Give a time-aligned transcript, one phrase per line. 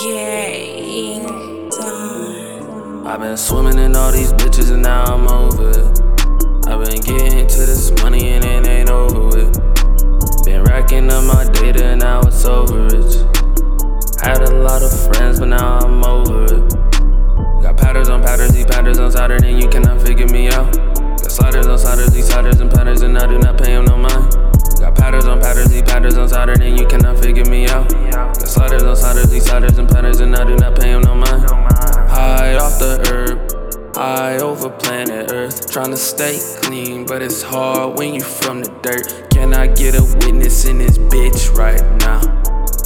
[0.00, 3.04] Getting done.
[3.04, 6.68] I've been swimming in all these bitches and now I'm over it.
[6.68, 10.44] I've been getting to this money and it ain't over with.
[10.44, 13.12] Been racking up my data and now it's over it.
[14.22, 16.72] Had a lot of friends, but now I'm over it.
[17.60, 20.72] Got patterns on patterns, these patterns on Saturn, and you cannot figure me out.
[20.74, 23.96] Got sliders on sliders, these sliders and patterns, and I do not pay them no
[23.96, 24.32] mind.
[24.78, 27.90] Got patterns on patterns, these patterns on Saturn, and you cannot figure me out.
[28.12, 28.46] Got
[29.08, 31.48] sliders these sliders and patterns, and I do not pay them no mind.
[32.10, 35.72] High off the herb, high over planet Earth.
[35.72, 39.30] Trying to stay clean, but it's hard when you from the dirt.
[39.30, 42.20] Can I get a witness in this bitch right now?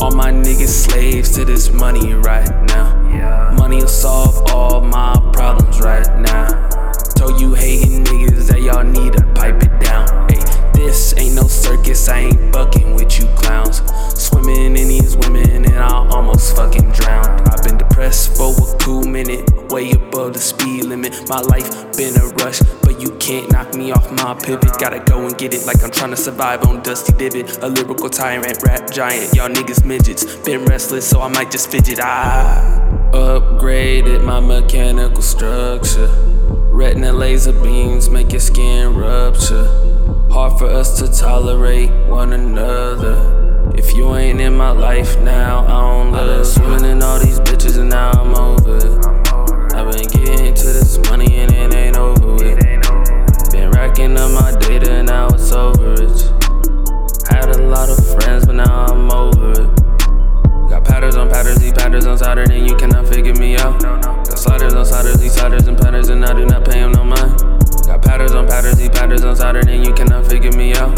[0.00, 3.52] All my niggas slaves to this money right now.
[3.56, 6.77] Money will solve all my problems right now.
[12.52, 13.82] Fucking with you clowns.
[14.20, 17.48] Swimming in these women and I almost fucking drowned.
[17.48, 21.28] I've been depressed for a cool minute, way above the speed limit.
[21.28, 24.78] My life been a rush, but you can't knock me off my pivot.
[24.78, 27.62] Gotta go and get it like I'm trying to survive on Dusty Divot.
[27.62, 30.24] A lyrical tyrant, rap giant, y'all niggas midgets.
[30.36, 32.00] Been restless, so I might just fidget.
[32.00, 36.08] I upgraded my mechanical structure.
[36.70, 39.87] Retina laser beams make your skin rupture.
[40.58, 43.72] Hard for us to tolerate one another.
[43.76, 46.46] If you ain't in my life now, I don't love.
[46.46, 49.06] Swimming in all these bitches and now I'm over it.
[49.74, 52.58] I've been getting to this money and it ain't over with.
[53.52, 56.20] Been racking up my data and now it's over it.
[57.28, 60.70] Had a lot of friends, but now I'm over it.
[60.70, 63.80] Got patterns on patterns, these patterns on Saturn, and you cannot figure me out.
[63.80, 67.04] Got sliders on sliders, these sliders and patterns, and I do not pay them no
[67.04, 67.57] mind.
[67.88, 70.94] Got patterns on patterns, these patterns on Saturn, and you cannot figure me out.